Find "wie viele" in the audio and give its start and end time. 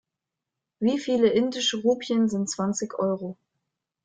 0.79-1.29